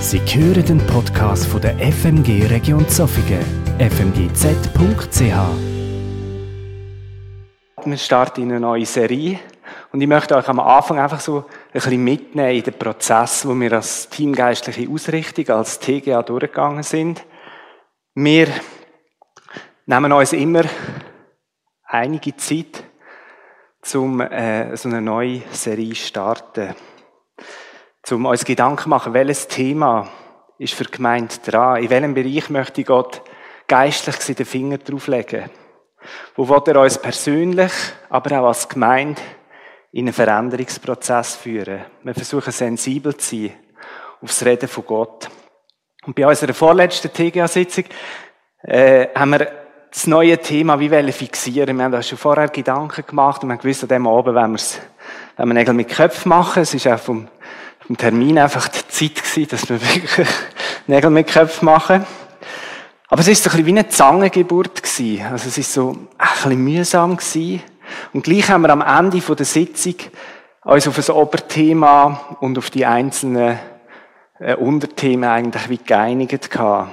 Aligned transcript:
Sie 0.00 0.18
hören 0.18 0.64
den 0.64 0.78
Podcast 0.86 1.46
von 1.46 1.60
der 1.60 1.76
FMG 1.78 2.46
Region 2.46 2.88
Zofingen, 2.88 3.44
fmgz.ch. 3.78 5.20
Wir 7.84 7.96
starten 7.98 8.42
in 8.42 8.50
eine 8.50 8.60
neue 8.60 8.86
Serie 8.86 9.38
und 9.92 10.00
ich 10.00 10.08
möchte 10.08 10.36
euch 10.36 10.48
am 10.48 10.58
Anfang 10.58 10.98
einfach 10.98 11.20
so 11.20 11.40
ein 11.40 11.44
bisschen 11.74 12.02
mitnehmen 12.02 12.56
in 12.56 12.62
den 12.62 12.78
Prozess, 12.78 13.46
wo 13.46 13.54
wir 13.54 13.74
als 13.74 14.08
teamgeistliche 14.08 14.90
Ausrichtung, 14.90 15.50
als 15.50 15.78
TGA 15.78 16.22
durchgegangen 16.22 16.82
sind. 16.82 17.22
Wir 18.14 18.48
nehmen 19.84 20.12
uns 20.12 20.32
immer 20.32 20.62
einige 21.84 22.34
Zeit, 22.38 22.84
um 23.94 24.22
äh, 24.22 24.74
so 24.78 24.88
eine 24.88 25.02
neue 25.02 25.42
Serie 25.52 25.90
zu 25.90 25.96
starten 25.96 26.74
um 28.10 28.26
uns 28.26 28.44
Gedanken 28.44 28.90
machen, 28.90 29.12
welches 29.12 29.46
Thema 29.46 30.08
ist 30.58 30.74
für 30.74 30.84
die 30.84 30.92
Gemeinde 30.92 31.34
dran? 31.44 31.82
In 31.82 31.90
welchem 31.90 32.14
Bereich 32.14 32.50
möchte 32.50 32.82
Gott 32.82 33.22
geistlich 33.68 34.36
den 34.36 34.46
Finger 34.46 34.78
drauflegen? 34.78 35.50
Wo 36.34 36.48
will 36.48 36.62
er 36.66 36.80
uns 36.80 36.98
persönlich, 36.98 37.72
aber 38.08 38.40
auch 38.40 38.48
als 38.48 38.68
Gemeinde 38.68 39.20
in 39.92 40.06
einen 40.06 40.14
Veränderungsprozess 40.14 41.36
führen? 41.36 41.84
Wir 42.02 42.14
versuchen 42.14 42.52
sensibel 42.52 43.16
zu 43.16 43.36
sein 43.36 43.52
aufs 44.22 44.44
Reden 44.44 44.68
von 44.68 44.86
Gott. 44.86 45.28
Und 46.04 46.16
bei 46.16 46.26
unserer 46.26 46.54
vorletzten 46.54 47.12
TGA-Sitzung 47.12 47.84
äh, 48.62 49.08
haben 49.14 49.30
wir 49.32 49.50
das 49.90 50.06
neue 50.06 50.38
Thema 50.38 50.78
wie 50.78 50.90
wollen 50.90 51.12
fixieren. 51.12 51.76
Wir 51.76 51.84
haben 51.84 51.92
da 51.92 52.02
schon 52.02 52.18
vorher 52.18 52.48
Gedanken 52.48 53.04
gemacht 53.06 53.42
und 53.42 53.48
wir 53.48 53.54
haben 53.54 53.62
gewusst, 53.62 53.82
an 53.82 53.88
dem 53.88 54.06
Abend 54.06 54.34
wenn 54.34 54.50
wir 54.50 54.56
es, 54.56 54.80
wenn 55.36 55.48
wir 55.48 55.54
Nägel 55.54 55.74
mit 55.74 55.88
Köpfen 55.88 56.28
machen. 56.28 56.62
Es 56.62 56.74
ist 56.74 56.86
auch 56.86 56.98
vom 56.98 57.28
im 57.90 57.96
Termin 57.96 58.38
einfach 58.38 58.68
die 58.68 58.86
Zeit 58.86 59.16
gewesen, 59.16 59.48
dass 59.50 59.68
wir 59.68 59.80
wirklich 59.82 60.28
Nägel 60.86 61.10
mit 61.10 61.26
Köpfen 61.26 61.66
machen. 61.66 62.06
Aber 63.08 63.20
es 63.20 63.26
ist 63.26 63.42
so 63.42 63.50
ein 63.50 63.56
bisschen 63.56 63.66
wie 63.66 63.78
eine 63.80 63.88
Zangengeburt 63.88 64.80
gewesen. 64.80 65.26
Also 65.26 65.48
es 65.48 65.58
ist 65.58 65.72
so 65.72 65.90
ein 65.90 66.08
bisschen 66.16 66.64
mühsam 66.64 67.16
gewesen. 67.16 67.60
Und 68.12 68.22
gleich 68.22 68.48
haben 68.48 68.62
wir 68.62 68.70
am 68.70 68.80
Ende 68.80 69.18
der 69.18 69.44
Sitzung 69.44 69.96
uns 70.62 70.86
auf 70.86 70.96
ein 70.96 71.14
Oberthema 71.16 72.36
und 72.38 72.58
auf 72.58 72.70
die 72.70 72.86
einzelnen 72.86 73.58
äh, 74.38 74.54
Unterthemen 74.54 75.28
eigentlich 75.28 75.68
wie 75.68 75.78
geeinigt 75.78 76.48
gehabt. 76.48 76.92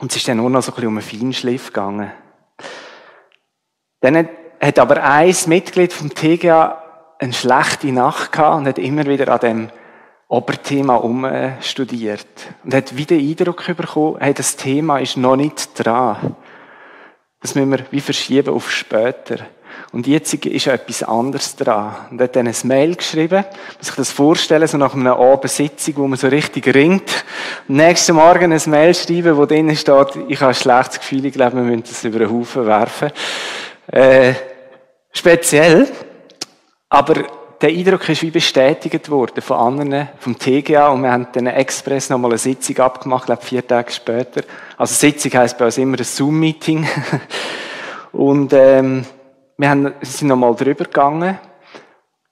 Und 0.00 0.10
es 0.10 0.16
ist 0.16 0.26
dann 0.26 0.38
nur 0.38 0.48
noch 0.48 0.62
so 0.62 0.72
ein 0.72 0.76
bisschen 0.76 0.88
um 0.88 0.96
einen 0.96 1.06
Feinschliff 1.06 1.66
gegangen. 1.66 2.10
Dann 4.00 4.26
hat 4.58 4.78
aber 4.78 5.02
ein 5.02 5.36
Mitglied 5.48 5.92
vom 5.92 6.14
TGA 6.14 6.82
eine 7.18 7.34
schlechte 7.34 7.88
Nacht 7.88 8.32
gehabt 8.32 8.56
und 8.56 8.68
hat 8.68 8.78
immer 8.78 9.04
wieder 9.04 9.28
an 9.28 9.40
dem 9.40 9.70
Oberthema 10.28 10.96
umstudiert 10.96 12.26
und 12.64 12.74
hat 12.74 12.96
wieder 12.96 13.16
den 13.16 13.28
Eindruck 13.28 13.64
bekommen, 13.76 14.16
hey, 14.20 14.34
das 14.34 14.56
Thema 14.56 14.98
ist 14.98 15.16
noch 15.16 15.36
nicht 15.36 15.70
dran. 15.74 16.36
Das 17.40 17.54
müssen 17.54 17.70
wir 17.70 17.84
wie 17.90 18.00
verschieben 18.00 18.54
auf 18.54 18.70
später. 18.70 19.46
Und 19.92 20.06
jetzt 20.06 20.32
ist 20.32 20.66
etwas 20.66 21.02
anderes 21.02 21.56
dran. 21.56 21.94
Und 22.10 22.20
hat 22.20 22.36
dann 22.36 22.48
ein 22.48 22.54
Mail 22.64 22.96
geschrieben, 22.96 23.44
muss 23.76 23.86
sich 23.86 23.94
das 23.94 24.10
vorstellen, 24.10 24.66
so 24.66 24.78
nach 24.78 24.94
einer 24.94 25.18
Abendsitzung, 25.18 25.96
wo 25.96 26.08
man 26.08 26.18
so 26.18 26.28
richtig 26.28 26.74
ringt. 26.74 27.24
Am 27.68 27.76
nächsten 27.76 28.16
Morgen 28.16 28.52
ein 28.52 28.62
Mail 28.66 28.94
schreiben, 28.94 29.36
wo 29.36 29.46
drinnen 29.46 29.76
steht, 29.76 30.16
ich 30.28 30.40
habe 30.40 30.50
ein 30.50 30.54
schlechtes 30.54 31.00
Gefühl, 31.00 31.26
ich 31.26 31.32
glaube, 31.32 31.56
wir 31.56 31.62
müssen 31.62 31.82
das 31.82 32.04
über 32.04 32.20
den 32.20 32.32
Haufen 32.32 32.66
werfen. 32.66 33.10
Äh, 33.88 34.34
speziell. 35.12 35.88
Aber 36.88 37.24
der 37.60 37.70
Eindruck 37.70 38.08
ist 38.08 38.22
wie 38.22 38.30
bestätigt 38.30 39.10
worden 39.10 39.40
von 39.40 39.56
anderen, 39.56 40.08
vom 40.18 40.38
TGA, 40.38 40.88
und 40.88 41.02
wir 41.02 41.12
haben 41.12 41.28
dann 41.32 41.46
Express 41.46 42.10
nochmal 42.10 42.32
eine 42.32 42.38
Sitzung 42.38 42.78
abgemacht, 42.78 43.26
glaube 43.26 43.42
vier 43.42 43.66
Tage 43.66 43.92
später. 43.92 44.42
Also 44.76 44.94
Sitzung 44.94 45.32
heisst 45.34 45.58
bei 45.58 45.66
uns 45.66 45.78
immer 45.78 45.98
ein 45.98 46.04
Zoom-Meeting. 46.04 46.86
und 48.12 48.52
ähm, 48.52 49.04
wir 49.56 49.70
haben, 49.70 49.92
sind 50.02 50.28
nochmal 50.28 50.54
drüber 50.54 50.84
gegangen 50.84 51.38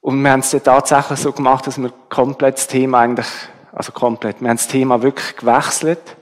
und 0.00 0.20
wir 0.20 0.30
haben 0.32 0.40
es 0.40 0.50
dann 0.50 0.64
tatsächlich 0.64 1.20
so 1.20 1.32
gemacht, 1.32 1.66
dass 1.66 1.78
wir 1.78 1.92
komplett 2.08 2.56
das 2.56 2.66
Thema 2.66 3.00
eigentlich, 3.00 3.28
also 3.72 3.92
komplett, 3.92 4.40
wir 4.40 4.48
haben 4.48 4.56
das 4.56 4.66
Thema 4.66 5.02
wirklich 5.02 5.36
gewechselt 5.36 6.16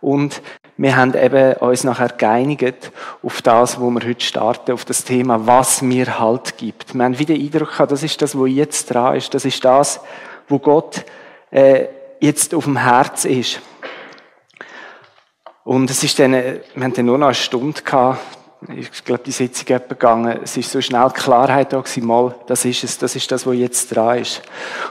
und 0.00 0.40
wir 0.78 0.96
haben 0.96 1.14
eben 1.14 1.54
uns 1.54 1.84
nachher 1.84 2.08
geeinigt 2.08 2.92
auf 3.22 3.40
das, 3.40 3.80
wo 3.80 3.88
wir 3.90 4.06
heute 4.06 4.24
starten, 4.24 4.72
auf 4.72 4.84
das 4.84 5.04
Thema, 5.04 5.46
was 5.46 5.80
mir 5.80 6.18
Halt 6.18 6.58
gibt. 6.58 6.94
Wir 6.94 7.04
haben 7.04 7.18
wieder 7.18 7.34
den 7.34 7.46
Eindruck 7.46 7.70
gehabt, 7.70 7.92
das 7.92 8.02
ist 8.02 8.20
das, 8.20 8.36
wo 8.36 8.44
jetzt 8.44 8.92
dran 8.92 9.16
ist. 9.16 9.32
Das 9.32 9.46
ist 9.46 9.64
das, 9.64 10.00
wo 10.48 10.58
Gott 10.58 11.04
äh, 11.50 11.86
jetzt 12.20 12.54
auf 12.54 12.64
dem 12.64 12.76
Herz 12.76 13.24
ist. 13.24 13.60
Und 15.64 15.90
es 15.90 16.04
ist 16.04 16.18
dann, 16.18 16.32
wir 16.32 16.60
haben 16.84 16.92
dann 16.92 17.06
nur 17.06 17.18
noch 17.18 17.28
eine 17.28 17.34
Stunde 17.34 17.80
gehabt, 17.80 18.20
ich 18.74 19.04
glaube, 19.04 19.22
die 19.24 19.32
Sitzung 19.32 19.76
ist 19.76 19.88
gegangen. 19.88 20.40
Es 20.42 20.56
ist 20.56 20.70
so 20.70 20.80
schnell 20.80 21.10
Klarheit 21.10 21.72
da 21.72 21.80
gewesen, 21.80 22.06
mal, 22.06 22.34
das 22.46 22.64
ist 22.64 22.84
es, 22.84 22.98
das 22.98 23.14
ist 23.14 23.30
das, 23.30 23.46
was 23.46 23.54
jetzt 23.54 23.94
dran 23.94 24.18
ist. 24.18 24.42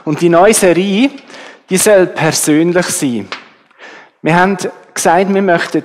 Und 0.04 0.20
die 0.20 0.28
neue 0.28 0.54
Serie, 0.54 1.10
die 1.68 1.76
soll 1.76 2.06
persönlich 2.06 2.86
sein. 2.86 3.28
Wir 4.22 4.36
haben 4.36 4.56
gesagt, 4.96 5.32
wir 5.32 5.42
möchten 5.42 5.84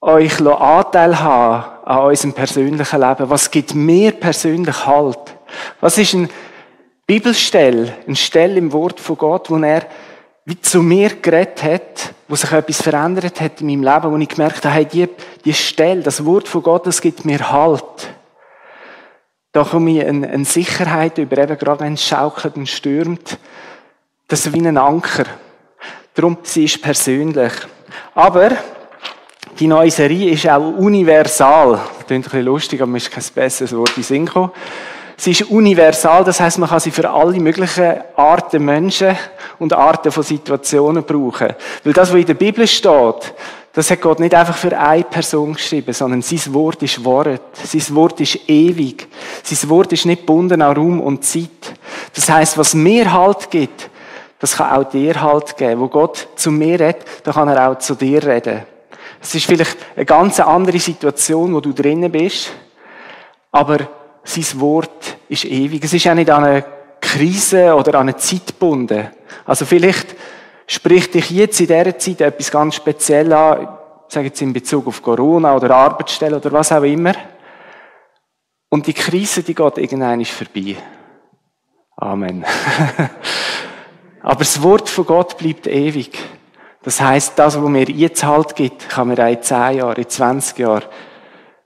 euch 0.00 0.40
Anteil 0.40 1.20
haben 1.20 1.64
an 1.84 2.06
unserem 2.06 2.32
persönlichen 2.32 3.00
Leben. 3.00 3.30
Was 3.30 3.50
gibt 3.50 3.74
mir 3.74 4.12
persönlich 4.12 4.86
Halt? 4.86 5.36
Was 5.80 5.98
ist 5.98 6.14
ein 6.14 6.30
Bibelstell, 7.06 7.92
ein 8.08 8.16
Stell 8.16 8.56
im 8.56 8.72
Wort 8.72 8.98
von 8.98 9.18
Gott, 9.18 9.50
wo 9.50 9.56
er 9.58 9.86
wie 10.44 10.60
zu 10.60 10.82
mir 10.82 11.10
geredet 11.10 11.62
hat, 11.62 12.14
wo 12.26 12.34
sich 12.34 12.50
etwas 12.50 12.82
verändert 12.82 13.40
hat 13.40 13.60
in 13.60 13.68
meinem 13.68 13.82
Leben, 13.82 14.12
wo 14.12 14.16
ich 14.16 14.28
gemerkt 14.28 14.64
habe, 14.64 14.74
hey, 14.74 14.86
die, 14.86 15.08
die 15.44 15.54
Stelle, 15.54 16.02
das 16.02 16.24
Wort 16.24 16.48
von 16.48 16.62
Gott, 16.62 16.86
das 16.86 17.00
gibt 17.00 17.24
mir 17.24 17.52
Halt. 17.52 18.08
Da 19.52 19.62
komme 19.64 19.90
ich 19.92 20.06
eine, 20.06 20.28
eine 20.28 20.44
Sicherheit 20.44 21.18
über, 21.18 21.38
eben 21.38 21.58
gerade 21.58 21.80
wenn 21.80 21.94
es 21.94 22.04
schaukelt 22.04 22.56
und 22.56 22.68
stürmt. 22.68 23.38
Das 24.26 24.46
ist 24.46 24.52
wie 24.52 24.66
ein 24.66 24.78
Anker. 24.78 25.26
Darum, 26.14 26.38
sie 26.42 26.64
ist 26.64 26.82
persönlich. 26.82 27.52
Aber 28.14 28.50
die 29.58 29.66
neue 29.66 29.90
Serie 29.90 30.30
ist 30.30 30.46
auch 30.48 30.76
universal. 30.76 31.80
Das 31.98 32.06
klingt 32.06 32.26
ein 32.26 32.30
bisschen 32.30 32.44
lustig, 32.44 32.82
aber 32.82 32.90
mir 32.90 32.98
ist 32.98 33.10
kein 33.10 33.24
besseres 33.34 33.74
Wort 33.74 33.96
in 33.96 34.02
Sinn 34.02 34.26
gekommen. 34.26 34.50
Sie 35.16 35.30
ist 35.30 35.42
universal, 35.42 36.24
das 36.24 36.40
heißt, 36.40 36.58
man 36.58 36.68
kann 36.68 36.80
sie 36.80 36.90
für 36.90 37.08
alle 37.08 37.38
möglichen 37.38 37.94
Arten 38.16 38.64
Menschen 38.64 39.16
und 39.58 39.72
Arten 39.72 40.10
von 40.10 40.22
Situationen 40.24 41.04
brauchen. 41.04 41.54
Weil 41.84 41.92
das, 41.92 42.10
was 42.10 42.18
in 42.18 42.26
der 42.26 42.34
Bibel 42.34 42.66
steht, 42.66 43.34
das 43.72 43.90
hat 43.90 44.00
Gott 44.00 44.20
nicht 44.20 44.34
einfach 44.34 44.56
für 44.56 44.76
eine 44.76 45.04
Person 45.04 45.54
geschrieben, 45.54 45.92
sondern 45.94 46.20
sein 46.22 46.52
Wort 46.52 46.82
ist 46.82 47.02
Wort. 47.04 47.40
Sein 47.52 47.94
Wort 47.94 48.20
ist 48.20 48.38
ewig. 48.48 49.08
Sein 49.42 49.70
Wort 49.70 49.92
ist 49.92 50.04
nicht 50.04 50.22
gebunden 50.22 50.60
an 50.60 50.76
Raum 50.76 51.00
und 51.00 51.24
Zeit. 51.24 51.72
Das 52.14 52.28
heißt, 52.28 52.58
was 52.58 52.74
mir 52.74 53.10
Halt 53.12 53.50
gibt, 53.50 53.90
das 54.42 54.56
kann 54.56 54.72
auch 54.72 54.82
dir 54.82 55.22
Halt 55.22 55.56
geben. 55.56 55.80
Wo 55.80 55.86
Gott 55.86 56.26
zu 56.34 56.50
mir 56.50 56.80
redet, 56.80 57.04
da 57.22 57.30
kann 57.30 57.46
er 57.46 57.70
auch 57.70 57.78
zu 57.78 57.94
dir 57.94 58.26
reden. 58.26 58.62
Es 59.20 59.36
ist 59.36 59.46
vielleicht 59.46 59.78
eine 59.94 60.04
ganz 60.04 60.40
andere 60.40 60.80
Situation, 60.80 61.54
wo 61.54 61.60
du 61.60 61.72
drinnen 61.72 62.10
bist, 62.10 62.50
aber 63.52 63.78
sein 64.24 64.60
Wort 64.60 65.16
ist 65.28 65.44
ewig. 65.44 65.84
Es 65.84 65.92
ist 65.92 66.08
auch 66.08 66.14
nicht 66.14 66.28
an 66.28 66.42
eine 66.42 66.64
Krise 67.00 67.72
oder 67.72 67.94
an 67.94 68.08
eine 68.08 68.16
Zeit 68.16 68.48
gebunden. 68.48 69.10
Also 69.44 69.64
vielleicht 69.64 70.16
spricht 70.66 71.14
dich 71.14 71.30
jetzt 71.30 71.60
in 71.60 71.68
dieser 71.68 71.96
Zeit 71.96 72.20
etwas 72.20 72.50
ganz 72.50 72.74
speziell 72.74 73.32
an, 73.32 73.78
sage 74.08 74.26
jetzt 74.26 74.42
in 74.42 74.52
Bezug 74.52 74.88
auf 74.88 75.02
Corona 75.02 75.54
oder 75.54 75.70
Arbeitsstelle 75.70 76.34
oder 76.34 76.50
was 76.50 76.72
auch 76.72 76.82
immer. 76.82 77.14
Und 78.70 78.88
die 78.88 78.92
Krise, 78.92 79.44
die 79.44 79.54
geht 79.54 79.78
irgendwann 79.78 80.24
vorbei. 80.24 80.74
Amen. 81.96 82.44
Aber 84.22 84.38
das 84.38 84.62
Wort 84.62 84.88
von 84.88 85.06
Gott 85.06 85.36
bleibt 85.36 85.66
ewig. 85.66 86.16
Das 86.82 87.00
heißt, 87.00 87.38
das, 87.38 87.60
was 87.60 87.68
mir 87.68 87.88
jetzt 87.88 88.24
halt 88.24 88.56
gibt, 88.56 88.88
kann 88.88 89.08
mir 89.08 89.18
auch 89.18 89.30
in 89.30 89.42
10 89.42 89.76
Jahren, 89.76 89.96
in 89.96 90.08
20 90.08 90.58
Jahren, 90.58 90.84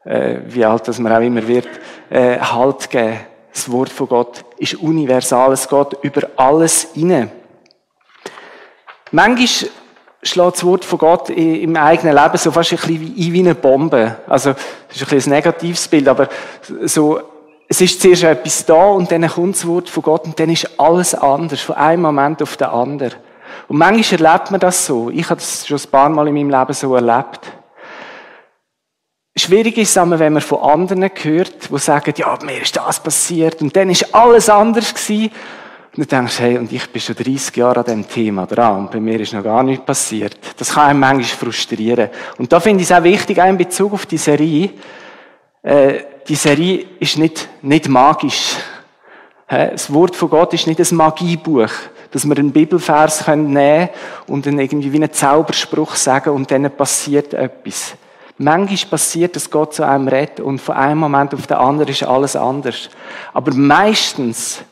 äh, 0.04 0.38
wie 0.46 0.64
alt 0.64 0.88
das 0.88 0.98
man 0.98 1.12
auch 1.12 1.20
immer 1.20 1.46
wird, 1.46 1.68
äh, 2.10 2.38
Halt 2.38 2.90
geben. 2.90 3.20
Das 3.52 3.70
Wort 3.72 3.88
von 3.88 4.08
Gott 4.08 4.44
ist 4.58 4.74
universal. 4.74 5.52
Es 5.52 5.66
geht 5.66 5.96
über 6.02 6.28
alles 6.36 6.88
hinein. 6.92 7.30
Manchmal 9.10 9.70
schlägt 10.22 10.56
das 10.56 10.64
Wort 10.64 10.84
von 10.84 10.98
Gott 10.98 11.30
im 11.30 11.74
eigenen 11.76 12.14
Leben 12.14 12.36
so 12.36 12.50
fast 12.50 12.72
ein 12.72 12.76
bisschen 12.76 13.32
wie 13.32 13.40
eine 13.40 13.54
Bombe. 13.54 14.16
Also, 14.26 14.52
das 14.52 14.96
ist 14.96 15.02
ein 15.02 15.08
bisschen 15.08 15.32
ein 15.32 15.36
negatives 15.36 15.88
Bild, 15.88 16.08
aber 16.08 16.28
so, 16.84 17.20
es 17.68 17.80
ist 17.80 18.00
zuerst 18.00 18.22
etwas 18.22 18.64
da 18.64 18.86
und 18.90 19.10
dann 19.10 19.26
kommt 19.28 19.56
das 19.56 19.66
Wort 19.66 19.90
von 19.90 20.02
Gott 20.02 20.24
und 20.24 20.38
dann 20.38 20.50
ist 20.50 20.78
alles 20.78 21.14
anders, 21.14 21.60
von 21.60 21.76
einem 21.76 22.02
Moment 22.02 22.42
auf 22.42 22.56
den 22.56 22.68
anderen. 22.68 23.14
Und 23.68 23.78
manchmal 23.78 24.22
erlebt 24.22 24.50
man 24.50 24.60
das 24.60 24.86
so. 24.86 25.10
Ich 25.10 25.28
habe 25.28 25.40
das 25.40 25.66
schon 25.66 25.78
ein 25.78 25.90
paar 25.90 26.08
Mal 26.08 26.28
in 26.28 26.34
meinem 26.34 26.50
Leben 26.50 26.72
so 26.72 26.94
erlebt. 26.94 27.40
Schwierig 29.38 29.76
ist 29.78 29.96
es 29.96 30.10
wenn 30.18 30.32
man 30.32 30.42
von 30.42 30.60
anderen 30.60 31.10
hört, 31.14 31.70
die 31.70 31.78
sagen, 31.78 32.14
ja, 32.16 32.38
mir 32.42 32.62
ist 32.62 32.76
das 32.76 33.00
passiert 33.00 33.60
und 33.60 33.74
dann 33.76 33.90
ist 33.90 34.14
alles 34.14 34.48
anders 34.48 34.94
gewesen. 34.94 35.30
Und 35.96 36.12
dann 36.12 36.20
denkst 36.20 36.36
du, 36.36 36.42
hey, 36.42 36.58
und 36.58 36.72
ich 36.72 36.90
bin 36.90 37.00
schon 37.00 37.16
30 37.16 37.56
Jahre 37.56 37.80
an 37.80 37.84
diesem 37.84 38.08
Thema 38.08 38.46
dran 38.46 38.80
und 38.80 38.90
bei 38.90 39.00
mir 39.00 39.18
ist 39.20 39.32
noch 39.32 39.42
gar 39.42 39.62
nichts 39.62 39.84
passiert. 39.84 40.38
Das 40.58 40.74
kann 40.74 40.90
einem 40.90 41.00
manchmal 41.00 41.24
frustrieren. 41.24 42.10
Und 42.38 42.52
da 42.52 42.60
finde 42.60 42.82
ich 42.82 42.90
es 42.90 42.96
auch 42.96 43.02
wichtig, 43.02 43.40
auch 43.40 43.48
in 43.48 43.56
Bezug 43.56 43.94
auf 43.94 44.06
die 44.06 44.18
Serie, 44.18 44.70
äh, 45.62 46.00
die 46.28 46.34
Serie 46.34 46.86
ist 46.98 47.18
nicht, 47.18 47.48
nicht 47.62 47.88
magisch. 47.88 48.56
Das 49.48 49.92
Wort 49.92 50.16
von 50.16 50.30
Gott 50.30 50.54
ist 50.54 50.66
nicht 50.66 50.80
ein 50.80 50.96
Magiebuch, 50.96 51.70
dass 52.10 52.24
wir 52.24 52.36
einen 52.36 52.50
Bibelvers 52.50 53.26
nehmen 53.28 53.54
können 53.54 53.88
und 54.26 54.46
dann 54.46 54.58
irgendwie 54.58 54.92
wie 54.92 54.96
einen 54.96 55.12
Zauberspruch 55.12 55.94
sagen 55.94 56.30
und 56.30 56.50
dann 56.50 56.68
passiert 56.70 57.32
etwas. 57.32 57.94
Manchmal 58.38 58.90
passiert, 58.90 59.36
dass 59.36 59.50
Gott 59.50 59.74
zu 59.74 59.86
einem 59.86 60.08
redet 60.08 60.40
und 60.40 60.60
von 60.60 60.74
einem 60.74 60.98
Moment 60.98 61.32
auf 61.32 61.46
den 61.46 61.56
anderen 61.56 61.92
ist 61.92 62.02
alles 62.02 62.36
anders. 62.36 62.90
Aber 63.32 63.54
meistens 63.54 64.62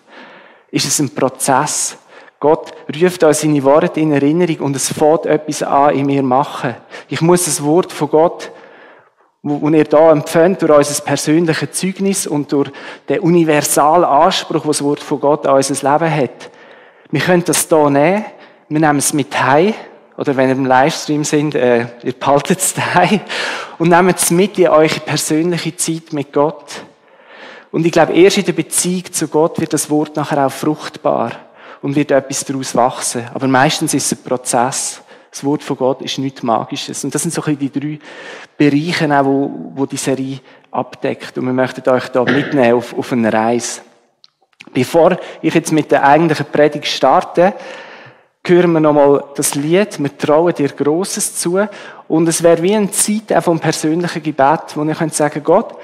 ist 0.70 0.86
es 0.86 0.98
ein 0.98 1.14
Prozess. 1.14 1.96
Gott 2.40 2.72
ruft 3.00 3.22
uns 3.22 3.40
seine 3.40 3.62
Worte 3.62 4.00
in 4.00 4.12
Erinnerung 4.12 4.58
und 4.58 4.76
es 4.76 4.92
fängt 4.92 5.24
etwas 5.24 5.62
an 5.62 5.94
in 5.94 6.04
mir 6.04 6.22
machen. 6.22 6.74
Ich 7.08 7.22
muss 7.22 7.44
das 7.44 7.62
Wort 7.62 7.90
von 7.90 8.10
Gott 8.10 8.50
wo 9.46 9.68
ihr 9.68 9.84
da 9.84 10.10
empfängt 10.10 10.62
durch 10.62 10.72
unser 10.72 11.04
persönliches 11.04 11.72
Zeugnis 11.72 12.26
und 12.26 12.50
durch 12.50 12.70
den 13.10 13.20
universalen 13.20 14.04
Anspruch, 14.04 14.62
den 14.62 14.68
das 14.68 14.82
Wort 14.82 15.00
von 15.00 15.20
Gott 15.20 15.46
an 15.46 15.56
unser 15.56 15.92
Leben 15.92 16.14
hat. 16.14 16.50
Wir 17.10 17.20
können 17.20 17.44
das 17.44 17.68
hier 17.68 17.90
nehmen, 17.90 18.24
wir 18.70 18.80
nehmen 18.80 18.98
es 18.98 19.12
mit 19.12 19.38
heim, 19.38 19.74
oder 20.16 20.34
wenn 20.36 20.48
ihr 20.48 20.54
im 20.54 20.64
Livestream 20.64 21.24
sind, 21.24 21.54
äh, 21.54 21.86
ihr 22.02 22.12
behaltet 22.14 22.58
es 22.58 22.72
daheim 22.72 23.20
und 23.78 23.90
nehmt 23.90 24.16
es 24.18 24.30
mit 24.30 24.58
in 24.58 24.68
eure 24.68 25.00
persönliche 25.00 25.76
Zeit 25.76 26.12
mit 26.12 26.32
Gott. 26.32 26.82
Und 27.70 27.84
ich 27.84 27.92
glaube, 27.92 28.14
erst 28.14 28.38
in 28.38 28.46
der 28.46 28.52
Beziehung 28.52 29.12
zu 29.12 29.28
Gott 29.28 29.60
wird 29.60 29.74
das 29.74 29.90
Wort 29.90 30.16
nachher 30.16 30.46
auch 30.46 30.52
fruchtbar 30.52 31.32
und 31.82 31.96
wird 31.96 32.12
etwas 32.12 32.46
daraus 32.46 32.74
wachsen. 32.74 33.28
Aber 33.34 33.46
meistens 33.46 33.92
ist 33.92 34.10
es 34.10 34.18
ein 34.18 34.24
Prozess. 34.24 35.02
Das 35.34 35.42
Wort 35.42 35.64
von 35.64 35.76
Gott 35.76 36.00
ist 36.00 36.16
nichts 36.18 36.44
Magisches. 36.44 37.02
Und 37.02 37.12
das 37.12 37.22
sind 37.22 37.34
so 37.34 37.42
ein 37.42 37.56
bisschen 37.56 37.72
die 37.72 37.98
drei 37.98 37.98
Bereiche, 38.56 39.18
auch, 39.18 39.24
wo, 39.24 39.50
wo 39.74 39.84
die 39.84 39.96
Serie 39.96 40.38
abdeckt. 40.70 41.36
Und 41.36 41.46
wir 41.46 41.52
möchten 41.52 41.90
euch 41.90 42.06
da 42.10 42.22
mitnehmen 42.22 42.74
auf, 42.74 42.96
auf 42.96 43.10
eine 43.10 43.32
Reise. 43.32 43.80
Bevor 44.72 45.18
ich 45.42 45.52
jetzt 45.52 45.72
mit 45.72 45.90
der 45.90 46.04
eigentlichen 46.04 46.46
Predigt 46.46 46.86
starte, 46.86 47.52
hören 48.46 48.70
wir 48.74 48.78
nochmal 48.78 49.24
das 49.34 49.56
Lied, 49.56 50.00
wir 50.00 50.16
trauen 50.16 50.54
dir 50.54 50.68
Grosses 50.68 51.34
zu. 51.34 51.66
Und 52.06 52.28
es 52.28 52.40
wäre 52.40 52.62
wie 52.62 52.76
eine 52.76 52.92
Zeit 52.92 53.32
auch 53.32 53.42
vom 53.42 53.58
persönlichen 53.58 54.22
Gebet, 54.22 54.76
wo 54.76 54.84
ihr 54.84 54.94
könnt 54.94 55.14
sagen, 55.14 55.42
Gott, 55.42 55.74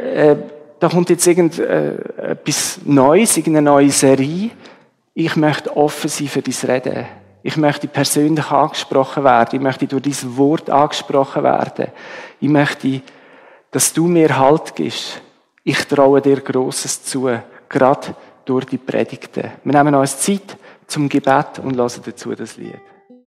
äh, 0.00 0.36
da 0.78 0.88
kommt 0.88 1.10
jetzt 1.10 1.26
irgendetwas 1.26 2.76
äh, 2.76 2.80
Neues, 2.84 3.36
irgendeine 3.36 3.70
neue 3.70 3.90
Serie. 3.90 4.50
Ich 5.14 5.34
möchte 5.34 5.76
offen 5.76 6.08
sein 6.08 6.28
für 6.28 6.42
dein 6.42 6.70
Reden. 6.70 7.25
Ich 7.46 7.56
möchte 7.56 7.86
persönlich 7.86 8.50
angesprochen 8.50 9.22
werden. 9.22 9.54
Ich 9.54 9.62
möchte 9.62 9.86
durch 9.86 10.02
dieses 10.02 10.36
Wort 10.36 10.68
angesprochen 10.68 11.44
werden. 11.44 11.92
Ich 12.40 12.48
möchte, 12.48 13.02
dass 13.70 13.92
du 13.92 14.08
mir 14.08 14.36
Halt 14.36 14.74
gibst. 14.74 15.22
Ich 15.62 15.86
traue 15.86 16.20
dir 16.20 16.40
Großes 16.40 17.04
zu, 17.04 17.30
gerade 17.68 18.16
durch 18.44 18.64
die 18.64 18.78
Predigten. 18.78 19.52
Wir 19.62 19.72
nehmen 19.72 19.94
uns 19.94 20.18
Zeit 20.18 20.56
zum 20.88 21.08
Gebet 21.08 21.60
und 21.62 21.76
lassen 21.76 22.02
dazu 22.04 22.34
das 22.34 22.56
Lied. 22.56 22.80